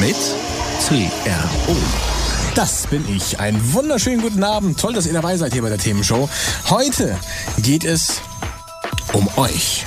[0.00, 0.16] Mit
[0.86, 1.76] CRO.
[2.54, 3.38] Das bin ich.
[3.40, 4.78] Einen wunderschönen guten Abend.
[4.78, 6.28] Toll, dass ihr dabei seid hier bei der Themenshow.
[6.68, 7.18] Heute
[7.58, 8.20] geht es
[9.12, 9.84] um euch.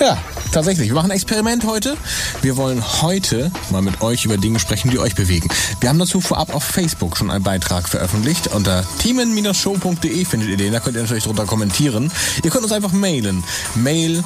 [0.00, 0.16] Ja,
[0.52, 0.88] tatsächlich.
[0.88, 1.96] Wir machen ein Experiment heute.
[2.40, 5.48] Wir wollen heute mal mit euch über Dinge sprechen, die euch bewegen.
[5.80, 8.48] Wir haben dazu vorab auf Facebook schon einen Beitrag veröffentlicht.
[8.48, 10.72] Unter themen-show.de findet ihr den.
[10.72, 12.12] Da könnt ihr natürlich drunter kommentieren.
[12.44, 13.42] Ihr könnt uns einfach mailen.
[13.74, 14.22] Mail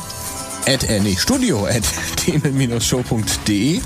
[0.67, 1.83] at, äh, nee, studio at
[2.17, 3.81] themen-show.de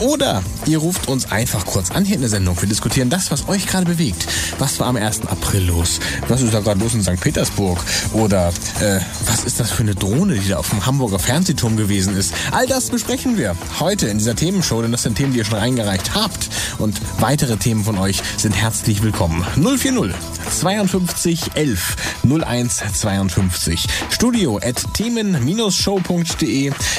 [0.00, 2.60] oder ihr ruft uns einfach kurz an hier in der Sendung.
[2.60, 4.26] Wir diskutieren das, was euch gerade bewegt.
[4.58, 5.26] Was war am 1.
[5.26, 6.00] April los?
[6.28, 7.20] Was ist da gerade los in St.
[7.20, 7.78] Petersburg?
[8.12, 8.48] Oder
[8.80, 12.32] äh, was ist das für eine Drohne, die da auf dem Hamburger Fernsehturm gewesen ist?
[12.50, 15.58] All das besprechen wir heute in dieser Themenshow, denn das sind Themen, die ihr schon
[15.58, 16.48] eingereicht habt.
[16.78, 19.44] Und weitere Themen von euch sind herzlich willkommen.
[19.56, 20.14] 040
[20.60, 26.21] 52 11 01 52 studio at themen-show.de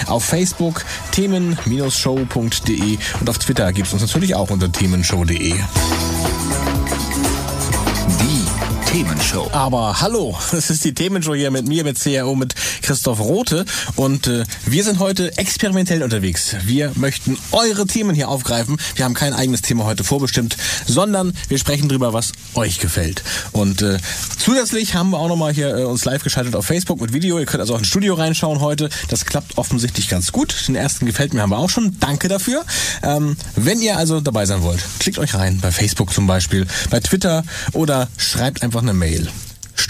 [0.08, 5.54] auf Facebook themen-show.de und auf Twitter gibt es uns natürlich auch unter themenshow.de.
[8.94, 9.50] Themenshow.
[9.54, 14.28] Aber hallo, es ist die Themenshow hier mit mir, mit CRO, mit Christoph Rote und
[14.28, 16.56] äh, wir sind heute experimentell unterwegs.
[16.64, 18.78] Wir möchten eure Themen hier aufgreifen.
[18.94, 23.24] Wir haben kein eigenes Thema heute vorbestimmt, sondern wir sprechen drüber, was euch gefällt.
[23.52, 23.98] Und äh,
[24.38, 27.40] zusätzlich haben wir auch nochmal hier äh, uns live geschaltet auf Facebook mit Video.
[27.40, 28.90] Ihr könnt also auch ins Studio reinschauen heute.
[29.10, 30.68] Das klappt offensichtlich ganz gut.
[30.68, 31.98] Den ersten gefällt mir haben wir auch schon.
[32.00, 32.64] Danke dafür.
[33.02, 37.00] Ähm, wenn ihr also dabei sein wollt, klickt euch rein bei Facebook zum Beispiel, bei
[37.00, 39.30] Twitter oder schreibt einfach eine Mail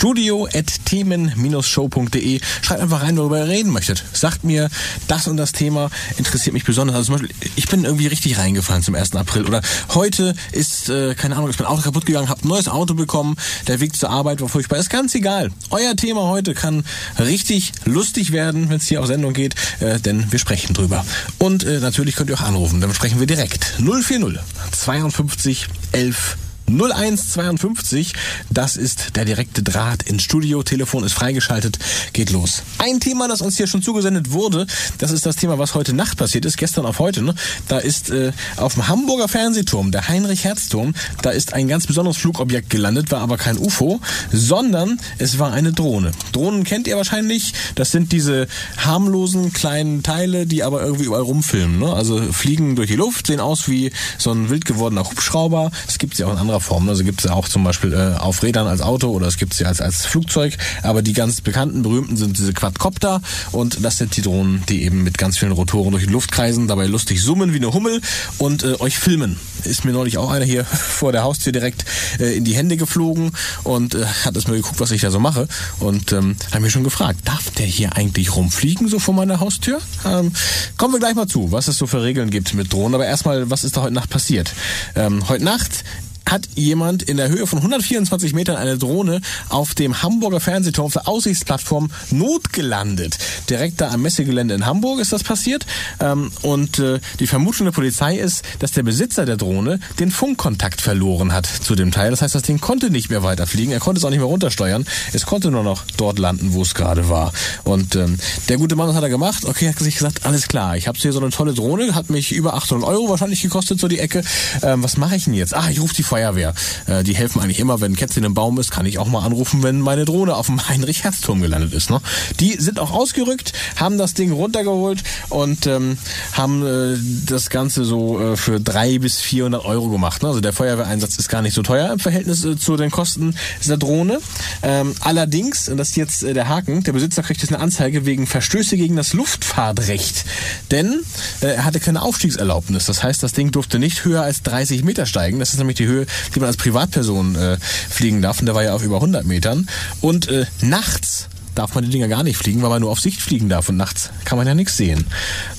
[0.03, 2.41] studio at themen-show.de.
[2.61, 4.03] Schreibt einfach rein, worüber ihr reden möchtet.
[4.11, 4.69] Sagt mir,
[5.07, 6.95] das und das Thema interessiert mich besonders.
[6.95, 9.15] Also zum Beispiel, ich bin irgendwie richtig reingefallen zum 1.
[9.15, 9.45] April.
[9.45, 9.61] Oder
[9.93, 13.37] heute ist, äh, keine Ahnung, ist mein Auto kaputt gegangen, hab ein neues Auto bekommen,
[13.67, 14.77] der Weg zur Arbeit war furchtbar.
[14.77, 15.51] Ist ganz egal.
[15.69, 16.83] Euer Thema heute kann
[17.17, 21.05] richtig lustig werden, wenn es hier auf Sendung geht, äh, denn wir sprechen drüber.
[21.39, 23.75] Und äh, natürlich könnt ihr auch anrufen, dann sprechen wir direkt.
[23.79, 24.39] 040
[24.71, 26.37] 52 11
[26.68, 28.13] 0152,
[28.50, 30.63] das ist der direkte Draht ins Studio.
[30.63, 31.78] Telefon ist freigeschaltet,
[32.13, 32.63] geht los.
[32.78, 34.66] Ein Thema, das uns hier schon zugesendet wurde,
[34.97, 37.22] das ist das Thema, was heute Nacht passiert ist, gestern auf heute.
[37.22, 37.35] Ne?
[37.68, 42.69] Da ist äh, auf dem Hamburger Fernsehturm, der Heinrich-Herz-Turm, da ist ein ganz besonderes Flugobjekt
[42.69, 44.00] gelandet, war aber kein UFO,
[44.31, 46.12] sondern es war eine Drohne.
[46.31, 48.47] Drohnen kennt ihr wahrscheinlich, das sind diese
[48.78, 51.79] harmlosen kleinen Teile, die aber irgendwie überall rumfilmen.
[51.79, 51.94] Ne?
[51.94, 55.72] Also fliegen durch die Luft, sehen aus wie so ein wild gewordener Hubschrauber.
[55.88, 56.88] Es gibt sie auch in anderer Form.
[56.90, 59.53] Also gibt es ja auch zum Beispiel äh, auf Rädern als Auto oder es gibt
[59.53, 60.56] sie als, als Flugzeug.
[60.84, 63.22] Aber die ganz bekannten, berühmten sind diese Quadcopter
[63.52, 66.68] und das sind die Drohnen, die eben mit ganz vielen Rotoren durch die Luft kreisen,
[66.68, 68.02] dabei lustig summen wie eine Hummel
[68.38, 69.40] und äh, euch filmen.
[69.64, 71.86] Ist mir neulich auch einer hier vor der Haustür direkt
[72.19, 73.31] äh, in die Hände geflogen
[73.64, 75.47] und äh, hat es mir geguckt, was ich da so mache
[75.80, 79.80] und ähm, hat mir schon gefragt, darf der hier eigentlich rumfliegen so vor meiner Haustür?
[80.06, 80.31] Ähm,
[80.78, 82.96] kommen wir gleich mal zu, was es so für Regeln gibt mit Drohnen.
[82.96, 84.53] Aber erstmal, was ist da heute Nacht passiert?
[84.96, 85.84] Ähm, heute Nacht
[86.29, 90.94] hat jemand in der Höhe von 124 Metern eine Drohne auf dem Hamburger Fernsehturm auf
[90.94, 93.17] der Aussichtsplattform notgelandet.
[93.50, 95.66] Direkt da am Messegelände in Hamburg ist das passiert.
[96.00, 100.81] Ähm, und äh, die Vermutung der Polizei ist, dass der Besitzer der Drohne den Funkkontakt
[100.81, 102.11] verloren hat zu dem Teil.
[102.11, 103.72] Das heißt, das Ding konnte nicht mehr weiterfliegen.
[103.72, 104.85] Er konnte es auch nicht mehr runtersteuern.
[105.13, 107.31] Es konnte nur noch dort landen, wo es gerade war.
[107.63, 108.17] Und ähm,
[108.50, 109.45] der gute Mann, was hat er gemacht?
[109.45, 112.31] Okay, hat sich gesagt, alles klar, ich habe hier so eine tolle Drohne, hat mich
[112.31, 114.23] über 800 Euro wahrscheinlich gekostet, so die Ecke.
[114.61, 115.55] Ähm, was mache ich denn jetzt?
[115.55, 116.53] Ah, ich rufe die Feuerwehr.
[116.85, 119.25] Äh, die helfen eigentlich immer, wenn ein Kätzchen im Baum ist, kann ich auch mal
[119.25, 121.90] anrufen, wenn meine Drohne auf dem Heinrich-Herz-Turm gelandet ist.
[121.90, 122.01] Ne?
[122.40, 125.97] Die sind auch ausgerückt, haben das Ding runtergeholt und ähm,
[126.34, 130.22] haben äh, das Ganze so äh, für drei bis 400 Euro gemacht.
[130.22, 130.29] Ne?
[130.29, 133.78] Also der Feuerwehreinsatz ist gar nicht so teuer im Verhältnis äh, zu den Kosten dieser
[133.78, 134.20] Drohne.
[134.61, 138.05] Ähm, allerdings, und das ist jetzt äh, der Haken, der Besitzer kriegt jetzt eine Anzeige
[138.05, 140.26] wegen Verstöße gegen das Luftfahrtrecht.
[140.70, 141.02] Denn
[141.41, 142.85] äh, er hatte keine Aufstiegserlaubnis.
[142.85, 145.40] Das heißt, das Ding durfte nicht höher als 30 Meter steigen.
[145.40, 146.03] Das ist nämlich die Höhe,
[146.34, 148.40] die man als Privatperson äh, fliegen darf.
[148.40, 149.67] Und der war ja auf über 100 Metern.
[150.02, 153.22] Und äh, nachts darf man die Dinger gar nicht fliegen, weil man nur auf Sicht
[153.22, 155.05] fliegen darf und nachts kann man ja nichts sehen.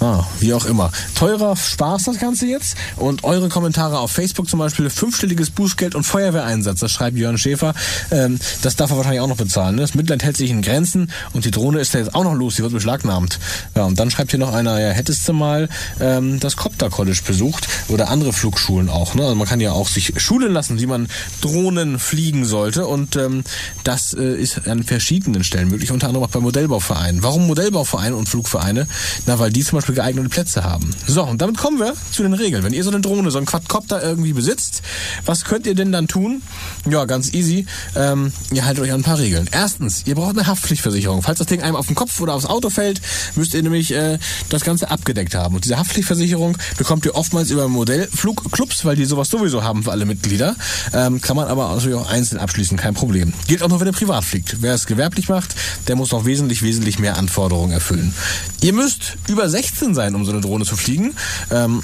[0.00, 0.90] Ah, wie auch immer.
[1.14, 6.04] Teurer Spaß das Ganze jetzt und eure Kommentare auf Facebook zum Beispiel, fünfstelliges Bußgeld und
[6.04, 7.74] Feuerwehreinsatz, das schreibt Jörn Schäfer.
[8.10, 9.76] Ähm, das darf er wahrscheinlich auch noch bezahlen.
[9.76, 9.82] Ne?
[9.82, 12.56] Das Mitleid hält sich in Grenzen und die Drohne ist ja jetzt auch noch los,
[12.56, 13.38] die wird beschlagnahmt.
[13.74, 15.68] Ja, und dann schreibt hier noch einer, ja, hättest du mal
[16.00, 19.14] ähm, das Copter College besucht oder andere Flugschulen auch.
[19.14, 19.22] Ne?
[19.22, 21.08] Also man kann ja auch sich schulen lassen, wie man
[21.40, 23.44] Drohnen fliegen sollte und ähm,
[23.84, 27.22] das äh, ist an verschiedenen Stellen möglich, unter anderem auch bei Modellbauvereinen.
[27.22, 28.86] Warum Modellbauvereine und Flugvereine?
[29.26, 30.90] Na, weil die zum Beispiel geeignete Plätze haben.
[31.06, 32.62] So, und damit kommen wir zu den Regeln.
[32.64, 34.82] Wenn ihr so eine Drohne, so ein Quadcopter irgendwie besitzt,
[35.24, 36.42] was könnt ihr denn dann tun?
[36.88, 37.66] Ja, ganz easy.
[37.96, 39.48] Ähm, ihr haltet euch an ein paar Regeln.
[39.52, 41.22] Erstens, ihr braucht eine Haftpflichtversicherung.
[41.22, 43.00] Falls das Ding einem auf den Kopf oder aufs Auto fällt,
[43.36, 45.54] müsst ihr nämlich äh, das Ganze abgedeckt haben.
[45.54, 50.06] Und diese Haftpflichtversicherung bekommt ihr oftmals über Modellflugclubs, weil die sowas sowieso haben für alle
[50.06, 50.56] Mitglieder.
[50.92, 53.32] Ähm, kann man aber natürlich auch einzeln abschließen, kein Problem.
[53.46, 54.56] Gilt auch nur, wenn ihr privat fliegt.
[54.60, 55.54] Wer es gewerblich macht,
[55.88, 58.14] der muss noch wesentlich, wesentlich mehr Anforderungen erfüllen.
[58.62, 61.14] Ihr müsst über 16 sein, um so eine Drohne zu fliegen.
[61.50, 61.82] Ähm,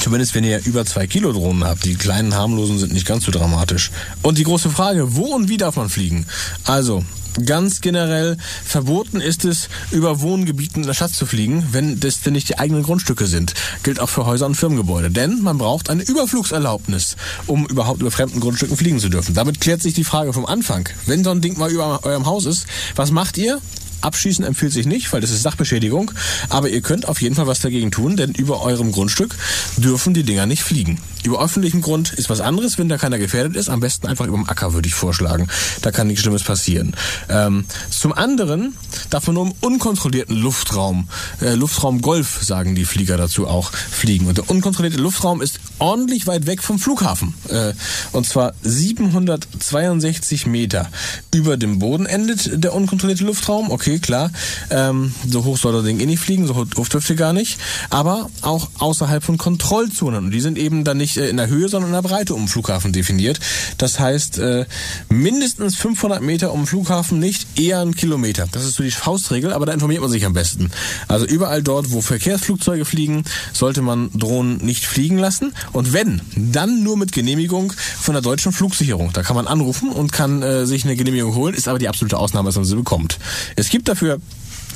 [0.00, 1.84] Zumindest wenn ihr über zwei Kilo Drohnen habt.
[1.84, 3.90] Die kleinen harmlosen sind nicht ganz so dramatisch.
[4.22, 6.26] Und die große Frage, wo und wie darf man fliegen?
[6.64, 7.04] Also,
[7.46, 12.34] Ganz generell verboten ist es, über Wohngebieten in der Stadt zu fliegen, wenn das denn
[12.34, 13.54] nicht die eigenen Grundstücke sind.
[13.82, 15.10] Gilt auch für Häuser und Firmengebäude.
[15.10, 19.34] Denn man braucht eine Überflugserlaubnis, um überhaupt über fremden Grundstücken fliegen zu dürfen.
[19.34, 20.88] Damit klärt sich die Frage vom Anfang.
[21.06, 23.60] Wenn so ein Ding mal über eurem Haus ist, was macht ihr?
[24.02, 26.10] Abschießen empfiehlt sich nicht, weil das ist Sachbeschädigung.
[26.48, 29.36] Aber ihr könnt auf jeden Fall was dagegen tun, denn über eurem Grundstück
[29.76, 31.00] dürfen die Dinger nicht fliegen.
[31.24, 33.70] Über öffentlichem Grund ist was anderes, wenn da keiner gefährdet ist.
[33.70, 35.48] Am besten einfach über dem Acker, würde ich vorschlagen.
[35.80, 36.96] Da kann nichts Schlimmes passieren.
[37.28, 38.74] Ähm, zum anderen
[39.10, 41.08] darf man nur im unkontrollierten Luftraum,
[41.40, 44.26] äh, Luftraum Golf, sagen die Flieger dazu auch, fliegen.
[44.26, 47.34] Und der unkontrollierte Luftraum ist ordentlich weit weg vom Flughafen.
[47.48, 47.72] Äh,
[48.12, 50.88] und zwar 762 Meter
[51.34, 53.70] über dem Boden endet der unkontrollierte Luftraum.
[53.70, 54.30] Okay, klar.
[54.70, 57.58] Ähm, so hoch soll das Ding eh nicht fliegen, so hoch dürfte gar nicht.
[57.90, 60.26] Aber auch außerhalb von Kontrollzonen.
[60.26, 62.42] Und die sind eben dann nicht äh, in der Höhe, sondern in der Breite um
[62.42, 63.40] den Flughafen definiert.
[63.78, 64.66] Das heißt, äh,
[65.08, 68.46] mindestens 500 Meter um den Flughafen nicht, eher ein Kilometer.
[68.52, 70.70] Das ist so die Faustregel, aber da informiert man sich am besten.
[71.08, 75.54] Also überall dort, wo Verkehrsflugzeuge fliegen, sollte man Drohnen nicht fliegen lassen.
[75.72, 79.12] Und wenn, dann nur mit Genehmigung von der deutschen Flugsicherung.
[79.12, 82.18] Da kann man anrufen und kann äh, sich eine Genehmigung holen, ist aber die absolute
[82.18, 83.18] Ausnahme, dass man sie bekommt.
[83.56, 84.18] Es gibt dafür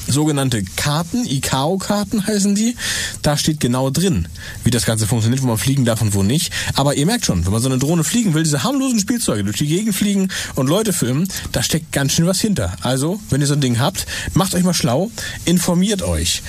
[0.09, 2.77] sogenannte Karten, ICAO-Karten heißen die.
[3.23, 4.29] Da steht genau drin,
[4.65, 6.53] wie das Ganze funktioniert, wo man fliegen darf und wo nicht.
[6.75, 9.56] Aber ihr merkt schon, wenn man so eine Drohne fliegen will, diese harmlosen Spielzeuge durch
[9.56, 12.77] die Gegend fliegen und Leute filmen, da steckt ganz schön was hinter.
[12.83, 15.11] Also, wenn ihr so ein Ding habt, macht euch mal schlau,
[15.44, 16.43] informiert euch.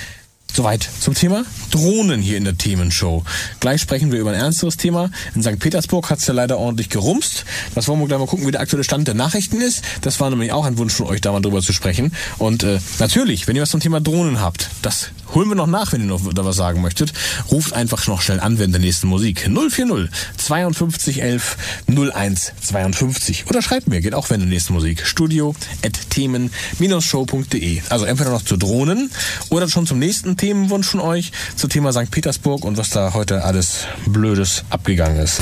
[0.52, 3.22] Soweit zum Thema Drohnen hier in der Themenshow.
[3.60, 5.10] Gleich sprechen wir über ein ernsteres Thema.
[5.34, 5.58] In St.
[5.58, 7.44] Petersburg hat es ja leider ordentlich gerumst.
[7.74, 9.82] Das wollen wir gleich mal gucken, wie der aktuelle Stand der Nachrichten ist.
[10.00, 12.12] Das war nämlich auch ein Wunsch von euch, da mal drüber zu sprechen.
[12.38, 15.92] Und äh, natürlich, wenn ihr was zum Thema Drohnen habt, das holen wir noch nach,
[15.92, 17.12] wenn ihr noch da was sagen möchtet.
[17.50, 19.48] Ruft einfach noch schnell an während der nächsten Musik.
[19.48, 21.56] 040 52 11
[21.88, 23.46] 01 52.
[23.48, 25.06] Oder schreibt mir, geht auch während der nächsten Musik.
[25.06, 25.54] Studio
[25.84, 27.82] at themen-show.de.
[27.88, 29.10] Also entweder noch zu Drohnen
[29.50, 32.10] oder schon zum nächsten Themenwunsch von euch zum Thema St.
[32.10, 35.40] Petersburg und was da heute alles Blödes abgegangen ist.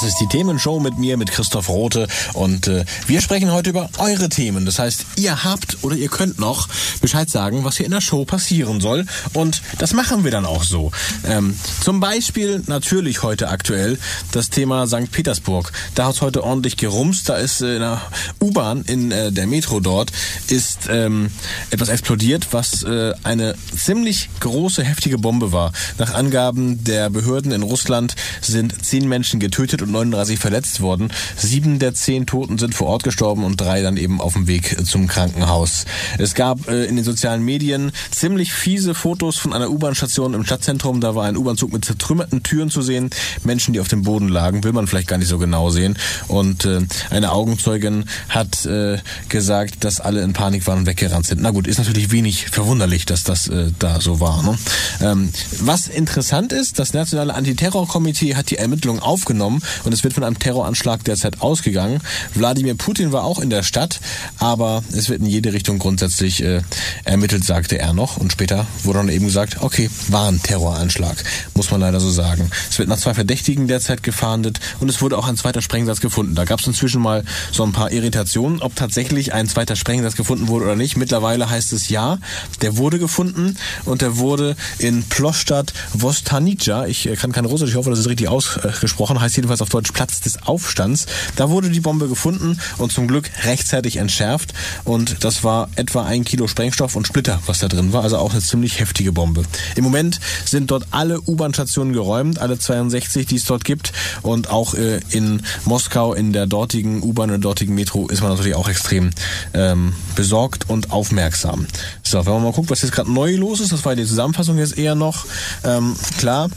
[0.00, 2.06] Das ist die Themenshow mit mir, mit Christoph Rote.
[2.32, 4.64] Und äh, wir sprechen heute über eure Themen.
[4.64, 6.68] Das heißt, ihr habt oder ihr könnt noch
[7.00, 9.06] Bescheid sagen, was hier in der Show passieren soll.
[9.34, 10.90] Und das machen wir dann auch so.
[11.24, 13.98] Ähm, zum Beispiel natürlich heute aktuell
[14.32, 15.10] das Thema St.
[15.10, 15.72] Petersburg.
[15.94, 17.28] Da hat es heute ordentlich gerumst.
[17.28, 18.00] Da ist äh, in der
[18.40, 20.12] U-Bahn, in äh, der Metro dort,
[20.48, 21.30] ist ähm,
[21.70, 25.72] etwas explodiert, was äh, eine ziemlich große, heftige Bombe war.
[25.98, 31.12] Nach Angaben der Behörden in Russland sind zehn Menschen getötet getötet und 39 verletzt worden.
[31.36, 34.76] Sieben der zehn Toten sind vor Ort gestorben und drei dann eben auf dem Weg
[34.86, 35.84] zum Krankenhaus.
[36.18, 41.00] Es gab äh, in den sozialen Medien ziemlich fiese Fotos von einer U-Bahn-Station im Stadtzentrum.
[41.00, 43.10] Da war ein U-Bahn-Zug mit zertrümmerten Türen zu sehen.
[43.44, 45.98] Menschen, die auf dem Boden lagen, will man vielleicht gar nicht so genau sehen.
[46.28, 46.80] Und äh,
[47.10, 51.42] eine Augenzeugin hat äh, gesagt, dass alle in Panik waren und weggerannt sind.
[51.42, 54.42] Na gut, ist natürlich wenig verwunderlich, dass das da so war.
[54.42, 54.58] Ne?
[55.00, 55.30] Ähm,
[55.60, 60.38] was interessant ist, das Nationale Antiterrorkomitee hat die Ermittlungen aufgenommen und es wird von einem
[60.38, 62.00] Terroranschlag derzeit ausgegangen.
[62.34, 64.00] Wladimir Putin war auch in der Stadt,
[64.38, 66.62] aber es wird in jede Richtung grundsätzlich äh,
[67.04, 68.16] ermittelt, sagte er noch.
[68.16, 71.22] Und später wurde dann eben gesagt, okay, war ein Terroranschlag,
[71.54, 72.50] muss man leider so sagen.
[72.68, 76.34] Es wird nach zwei Verdächtigen derzeit gefahndet und es wurde auch ein zweiter Sprengsatz gefunden.
[76.34, 80.48] Da gab es inzwischen mal so ein paar Irritationen, ob tatsächlich ein zweiter Sprengsatz gefunden
[80.48, 80.96] wurde oder nicht.
[80.96, 82.18] Mittlerweile heißt es ja,
[82.62, 87.76] der wurde gefunden und der wurde in Plostadt Vostanica, ich äh, kann kein Russisch, ich
[87.76, 91.06] hoffe, das ist richtig ausgesprochen, heißt jedenfalls auf Deutsch Platz des Aufstands.
[91.36, 94.52] Da wurde die Bombe gefunden und zum Glück rechtzeitig entschärft.
[94.84, 98.02] Und das war etwa ein Kilo Sprengstoff und Splitter, was da drin war.
[98.02, 99.44] Also auch eine ziemlich heftige Bombe.
[99.76, 103.92] Im Moment sind dort alle U-Bahn-Stationen geräumt, alle 62, die es dort gibt.
[104.22, 108.54] Und auch äh, in Moskau, in der dortigen U-Bahn und dortigen Metro, ist man natürlich
[108.54, 109.10] auch extrem
[109.54, 111.66] ähm, besorgt und aufmerksam.
[112.02, 114.58] So, wenn man mal guckt, was jetzt gerade neu los ist, das war die Zusammenfassung
[114.58, 115.26] jetzt eher noch.
[115.64, 116.50] Ähm, klar,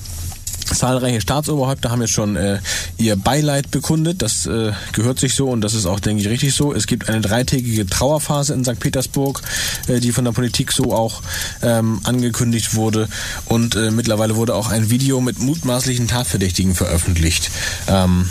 [0.66, 2.60] Zahlreiche Staatsoberhäupter haben jetzt schon äh,
[2.98, 4.22] ihr Beileid bekundet.
[4.22, 6.74] Das äh, gehört sich so und das ist auch, denke ich, richtig so.
[6.74, 8.80] Es gibt eine dreitägige Trauerphase in St.
[8.80, 9.42] Petersburg,
[9.88, 11.22] äh, die von der Politik so auch
[11.62, 13.08] ähm, angekündigt wurde.
[13.46, 17.52] Und äh, mittlerweile wurde auch ein Video mit mutmaßlichen Tatverdächtigen veröffentlicht.
[17.88, 18.30] Ähm,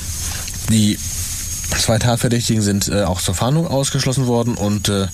[0.71, 0.99] die
[1.79, 5.07] Zwei Tatverdächtigen sind äh, auch zur Fahndung ausgeschlossen worden und äh,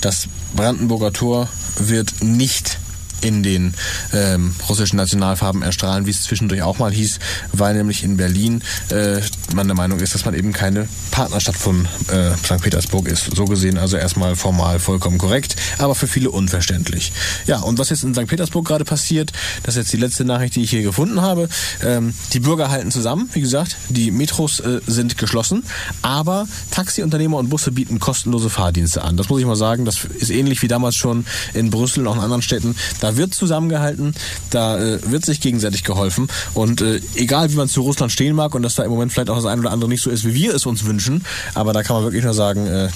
[0.00, 1.48] das Brandenburger Tor
[1.78, 2.78] wird nicht
[3.20, 3.74] in den
[4.12, 7.18] ähm, russischen Nationalfarben erstrahlen, wie es zwischendurch auch mal hieß,
[7.52, 9.20] weil nämlich in Berlin äh,
[9.54, 12.62] man der Meinung ist, dass man eben keine Partnerstadt von äh, St.
[12.62, 13.34] Petersburg ist.
[13.34, 17.12] So gesehen also erstmal formal vollkommen korrekt, aber für viele unverständlich.
[17.46, 18.26] Ja, und was jetzt in St.
[18.26, 19.32] Petersburg gerade passiert,
[19.62, 21.48] das ist jetzt die letzte Nachricht, die ich hier gefunden habe.
[21.84, 25.64] Ähm, die Bürger halten zusammen, wie gesagt, die Metros äh, sind geschlossen,
[26.02, 29.16] aber Taxiunternehmer und Busse bieten kostenlose Fahrdienste an.
[29.16, 32.16] Das muss ich mal sagen, das ist ähnlich wie damals schon in Brüssel und auch
[32.16, 32.76] in anderen Städten.
[33.00, 34.14] Da da wird zusammengehalten,
[34.50, 36.28] da äh, wird sich gegenseitig geholfen.
[36.52, 39.30] Und äh, egal wie man zu Russland stehen mag und dass da im Moment vielleicht
[39.30, 41.24] auch das eine oder andere nicht so ist, wie wir es uns wünschen,
[41.54, 42.88] aber da kann man wirklich nur sagen, äh,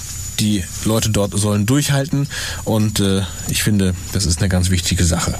[0.43, 2.27] die Leute dort sollen durchhalten
[2.65, 5.33] und äh, ich finde, das ist eine ganz wichtige Sache.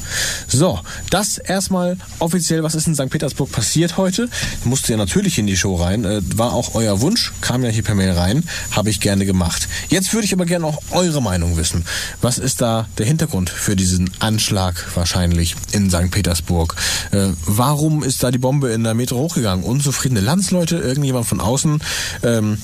[0.48, 0.80] So,
[1.10, 3.10] das erstmal offiziell, was ist in St.
[3.10, 4.30] Petersburg passiert heute?
[4.64, 7.84] Musste ja natürlich in die Show rein, äh, war auch euer Wunsch, kam ja hier
[7.84, 9.68] per Mail rein, habe ich gerne gemacht.
[9.90, 11.84] Jetzt würde ich aber gerne auch eure Meinung wissen.
[12.22, 16.12] Was ist da der Hintergrund für diesen Anschlag wahrscheinlich in St.
[16.12, 16.76] Petersburg?
[17.12, 19.66] Äh, warum ist da die Bombe in der Metro hochgegangen?
[19.66, 21.82] Unzufriedene Landsleute, irgendjemand von außen,
[22.24, 22.58] ähm,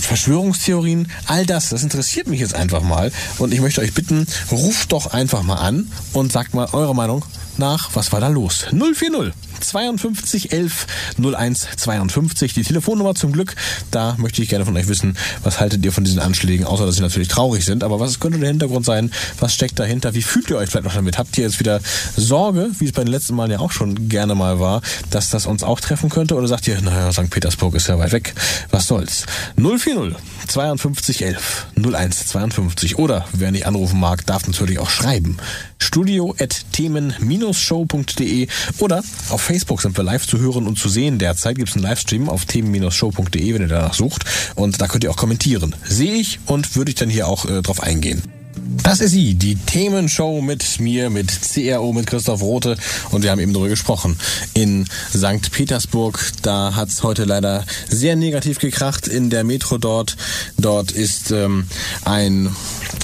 [0.00, 3.12] Verschwörungstheorien, all das das interessiert mich jetzt einfach mal.
[3.38, 7.24] Und ich möchte euch bitten, ruft doch einfach mal an und sagt mal eure Meinung
[7.56, 8.66] nach, was war da los?
[8.72, 10.86] 040 52 11
[11.18, 13.54] 01 52, die Telefonnummer zum Glück.
[13.90, 16.96] Da möchte ich gerne von euch wissen, was haltet ihr von diesen Anschlägen, außer dass
[16.96, 17.84] sie natürlich traurig sind.
[17.84, 19.12] Aber was könnte der Hintergrund sein?
[19.38, 20.14] Was steckt dahinter?
[20.14, 21.18] Wie fühlt ihr euch vielleicht noch damit?
[21.18, 21.80] Habt ihr jetzt wieder
[22.16, 25.46] Sorge, wie es bei den letzten Malen ja auch schon gerne mal war, dass das
[25.46, 26.34] uns auch treffen könnte?
[26.34, 27.30] Oder sagt ihr, naja, St.
[27.30, 28.34] Petersburg ist ja weit weg.
[28.70, 29.26] Was soll's?
[29.56, 30.16] 040
[30.48, 32.98] 52 11 01 52.
[32.98, 35.38] Oder wer nicht anrufen mag, darf natürlich auch schreiben
[35.80, 41.18] studio.themen-show.de oder auf Facebook sind wir live zu hören und zu sehen.
[41.18, 44.24] Derzeit gibt es einen Livestream auf themen-show.de, wenn ihr danach sucht.
[44.54, 45.74] Und da könnt ihr auch kommentieren.
[45.84, 48.22] Sehe ich und würde ich dann hier auch äh, drauf eingehen.
[48.82, 52.76] Das ist sie, die Themenshow mit mir, mit CRO, mit Christoph Rote
[53.10, 54.16] und wir haben eben darüber gesprochen.
[54.54, 55.50] In St.
[55.52, 60.16] Petersburg, da hat es heute leider sehr negativ gekracht in der Metro dort.
[60.56, 61.66] Dort ist ähm,
[62.04, 62.54] ein,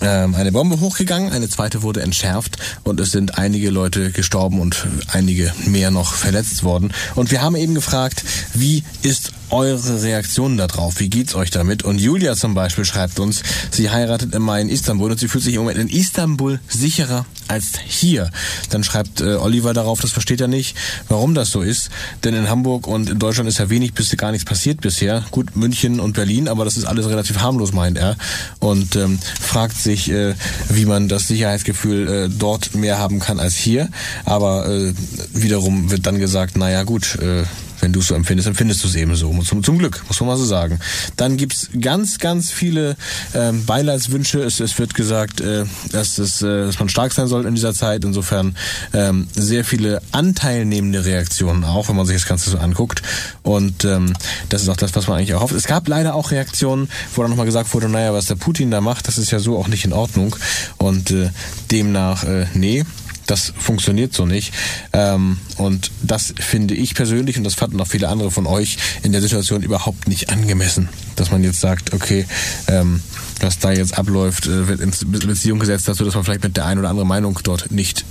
[0.01, 4.87] ähm, eine Bombe hochgegangen, eine zweite wurde entschärft und es sind einige Leute gestorben und
[5.09, 6.93] einige mehr noch verletzt worden.
[7.15, 10.99] Und wir haben eben gefragt, wie ist eure Reaktionen darauf?
[10.99, 11.85] Wie geht's euch damit?
[11.85, 15.45] Und Julia zum Beispiel schreibt uns, sie heiratet im Mai in Istanbul und sie fühlt
[15.45, 18.31] sich im Moment in Istanbul sicherer als hier.
[18.71, 20.77] Dann schreibt äh, Oliver darauf, das versteht er nicht,
[21.09, 21.91] warum das so ist.
[22.25, 25.25] Denn in Hamburg und in Deutschland ist ja wenig bis gar nichts passiert bisher.
[25.31, 28.17] Gut, München und Berlin, aber das ist alles relativ harmlos, meint er.
[28.59, 30.35] Und ähm, fragt sich, äh,
[30.69, 33.89] wie man das Sicherheitsgefühl äh, dort mehr haben kann als hier.
[34.25, 34.93] Aber äh,
[35.33, 37.45] wiederum wird dann gesagt, naja gut, äh,
[37.81, 39.33] wenn du es so empfindest, empfindest du es eben so.
[39.43, 40.79] Zum, zum Glück, muss man mal so sagen.
[41.17, 42.97] Dann gibt's ganz, ganz viele
[43.35, 44.43] ähm, Beileidswünsche.
[44.43, 47.75] Es, es wird gesagt, äh, dass, es, äh, dass man stark sein soll in dieser
[47.75, 48.05] Zeit.
[48.05, 48.57] Insofern
[48.93, 53.03] ähm, sehr viele anteilnehmende Reaktionen auch, wenn man sich das Ganze so anguckt.
[53.43, 54.13] Und ähm,
[54.49, 55.55] das ist auch das, was man eigentlich erhofft.
[55.55, 58.81] Es gab leider auch Reaktionen, wo dann nochmal gesagt wurde, naja, was der Putin da
[58.81, 60.37] macht, das ist ja so auch nicht in Ordnung.
[60.79, 61.31] Und äh,
[61.71, 62.85] demnach, äh, nee,
[63.27, 64.53] das funktioniert so nicht.
[64.93, 69.13] Ähm, und das finde ich persönlich und das fanden auch viele andere von euch in
[69.13, 70.89] der Situation überhaupt nicht angemessen.
[71.17, 72.27] Dass man jetzt sagt, okay,
[72.69, 73.03] ähm,
[73.41, 76.67] was da jetzt abläuft, äh, wird ins Beziehung gesetzt dazu, dass man vielleicht mit der
[76.67, 78.05] einen oder anderen Meinung dort nicht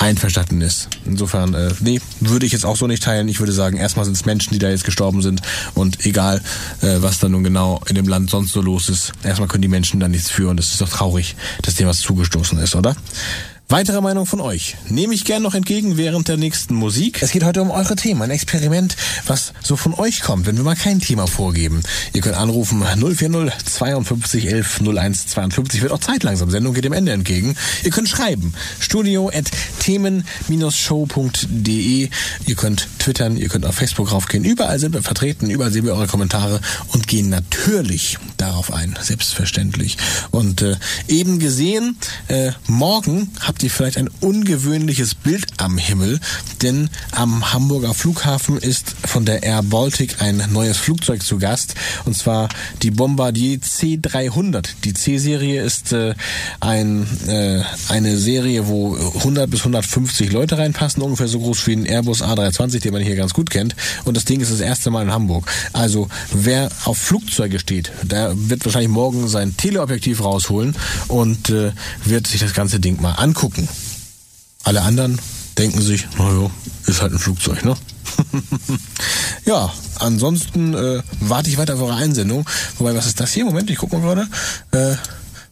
[0.00, 0.88] einverstanden ist.
[1.04, 3.28] Insofern, äh, nee, würde ich jetzt auch so nicht teilen.
[3.28, 5.42] Ich würde sagen, erstmal sind es Menschen, die da jetzt gestorben sind
[5.74, 6.40] und egal,
[6.80, 9.68] äh, was da nun genau in dem Land sonst so los ist, erstmal können die
[9.68, 12.96] Menschen da nichts für und es ist doch traurig, dass dem was zugestoßen ist, oder?
[13.70, 17.22] Weitere Meinung von euch nehme ich gern noch entgegen während der nächsten Musik.
[17.22, 18.96] Es geht heute um eure Themen, ein Experiment,
[19.26, 21.84] was so von euch kommt, wenn wir mal kein Thema vorgeben.
[22.12, 25.82] Ihr könnt anrufen 040 52 11 01 52.
[25.82, 26.50] Wird auch Zeit langsam.
[26.50, 27.54] Sendung geht dem Ende entgegen.
[27.84, 29.48] Ihr könnt schreiben studio at
[29.78, 32.08] themen-show.de.
[32.46, 34.44] Ihr könnt twittern, ihr könnt auf Facebook raufgehen.
[34.44, 39.96] Überall sind wir vertreten, überall sehen wir eure Kommentare und gehen natürlich darauf ein, selbstverständlich.
[40.32, 40.74] Und äh,
[41.06, 41.96] eben gesehen,
[42.26, 46.20] äh, morgen habt ihr vielleicht ein ungewöhnliches Bild am Himmel,
[46.62, 51.74] denn am Hamburger Flughafen ist von der Air Baltic ein neues Flugzeug zu Gast,
[52.04, 52.48] und zwar
[52.82, 54.68] die Bombardier C300.
[54.84, 56.14] Die C-Serie ist äh,
[56.60, 61.86] ein, äh, eine Serie, wo 100 bis 150 Leute reinpassen, ungefähr so groß wie ein
[61.86, 63.74] Airbus A320, den man hier ganz gut kennt.
[64.04, 65.50] Und das Ding ist das erste Mal in Hamburg.
[65.72, 70.74] Also wer auf Flugzeuge steht, der wird wahrscheinlich morgen sein Teleobjektiv rausholen
[71.08, 71.72] und äh,
[72.04, 73.49] wird sich das ganze Ding mal angucken.
[74.64, 75.18] Alle anderen
[75.58, 76.50] denken sich, naja,
[76.86, 77.76] ist halt ein Flugzeug, ne?
[79.46, 82.48] ja, ansonsten äh, warte ich weiter auf eure Einsendung.
[82.78, 83.44] Wobei, was ist das hier?
[83.44, 84.28] Moment, ich guck mal gerade.
[84.72, 84.96] Äh,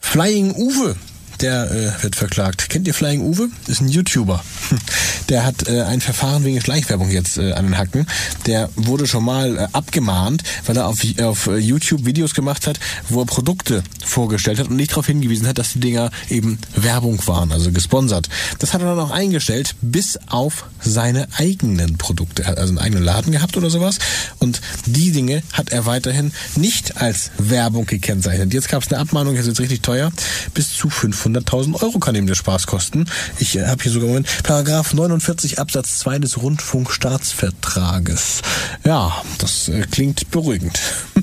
[0.00, 0.96] Flying Uwe
[1.40, 2.68] der äh, wird verklagt.
[2.68, 3.48] Kennt ihr Flying Uwe?
[3.66, 4.42] Ist ein YouTuber.
[5.28, 8.06] Der hat äh, ein Verfahren wegen Schleichwerbung jetzt äh, an den Hacken.
[8.46, 13.20] Der wurde schon mal äh, abgemahnt, weil er auf, auf YouTube Videos gemacht hat, wo
[13.20, 17.52] er Produkte vorgestellt hat und nicht darauf hingewiesen hat, dass die Dinger eben Werbung waren,
[17.52, 18.28] also gesponsert.
[18.58, 22.44] Das hat er dann auch eingestellt, bis auf seine eigenen Produkte.
[22.44, 23.98] Er hat also einen eigenen Laden gehabt oder sowas.
[24.38, 28.54] Und die Dinge hat er weiterhin nicht als Werbung gekennzeichnet.
[28.54, 30.10] Jetzt gab es eine Abmahnung, jetzt ist richtig teuer,
[30.54, 33.06] bis zu 500 500.000 Euro kann ihm der Spaß kosten.
[33.38, 38.42] Ich äh, habe hier sogar Moment, Paragraph 49 Absatz 2 des Rundfunkstaatsvertrages.
[38.84, 40.80] Ja, das äh, klingt beruhigend.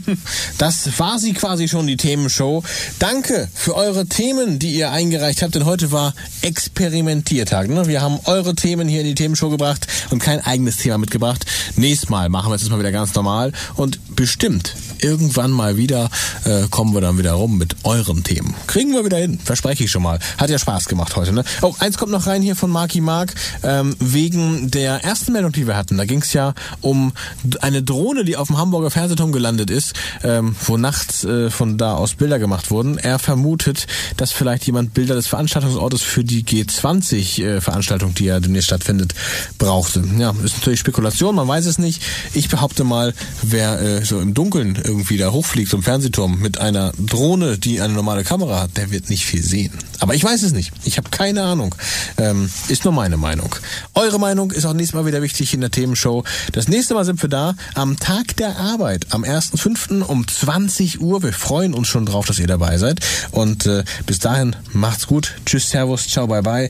[0.57, 2.63] das war sie quasi schon, die Themenshow.
[2.97, 6.13] Danke für eure Themen, die ihr eingereicht habt, denn heute war
[6.43, 7.67] Experimentiertag.
[7.67, 7.87] Ne?
[7.87, 11.45] Wir haben eure Themen hier in die Themenshow gebracht und kein eigenes Thema mitgebracht.
[11.75, 16.09] Nächstes Mal machen wir es jetzt mal wieder ganz normal und bestimmt irgendwann mal wieder
[16.45, 18.53] äh, kommen wir dann wieder rum mit euren Themen.
[18.67, 20.19] Kriegen wir wieder hin, verspreche ich schon mal.
[20.37, 21.33] Hat ja Spaß gemacht heute.
[21.33, 21.43] Ne?
[21.61, 23.33] Oh, eins kommt noch rein hier von Marky Mark,
[23.63, 25.97] ähm, wegen der ersten Meldung, die wir hatten.
[25.97, 27.13] Da ging es ja um
[27.61, 31.95] eine Drohne, die auf dem Hamburger Fernsehturm gelandet ist, ähm, wo nachts äh, von da
[31.95, 32.97] aus Bilder gemacht wurden.
[32.97, 33.87] Er vermutet,
[34.17, 39.13] dass vielleicht jemand Bilder des Veranstaltungsortes für die G20-Veranstaltung, äh, die ja demnächst stattfindet,
[39.57, 40.03] brauchte.
[40.17, 42.01] Ja, ist natürlich Spekulation, man weiß es nicht.
[42.33, 46.91] Ich behaupte mal, wer äh, so im Dunkeln irgendwie da hochfliegt zum Fernsehturm mit einer
[46.97, 49.73] Drohne, die eine normale Kamera hat, der wird nicht viel sehen.
[49.99, 50.71] Aber ich weiß es nicht.
[50.83, 51.75] Ich habe keine Ahnung.
[52.17, 53.55] Ähm, ist nur meine Meinung.
[53.93, 56.23] Eure Meinung ist auch nächstes Mal wieder wichtig in der Themenshow.
[56.51, 60.01] Das nächste Mal sind wir da am Tag der Arbeit, am 1.5.
[60.03, 61.23] um 20 Uhr.
[61.23, 62.99] Wir freuen uns schon drauf, dass ihr dabei seid.
[63.31, 65.35] Und äh, bis dahin macht's gut.
[65.45, 66.69] Tschüss, Servus, ciao, bye bye.